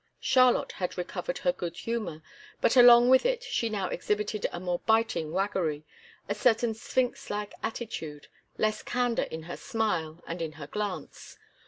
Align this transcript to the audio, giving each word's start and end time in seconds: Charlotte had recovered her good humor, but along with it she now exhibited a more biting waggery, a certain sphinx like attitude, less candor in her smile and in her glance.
Charlotte 0.19 0.71
had 0.71 0.97
recovered 0.97 1.37
her 1.37 1.51
good 1.51 1.77
humor, 1.77 2.23
but 2.59 2.75
along 2.75 3.07
with 3.07 3.23
it 3.23 3.43
she 3.43 3.69
now 3.69 3.87
exhibited 3.89 4.47
a 4.51 4.59
more 4.59 4.79
biting 4.87 5.31
waggery, 5.31 5.83
a 6.27 6.33
certain 6.33 6.73
sphinx 6.73 7.29
like 7.29 7.53
attitude, 7.61 8.25
less 8.57 8.81
candor 8.81 9.21
in 9.29 9.43
her 9.43 9.55
smile 9.55 10.19
and 10.25 10.41
in 10.41 10.53
her 10.53 10.65
glance. 10.65 11.37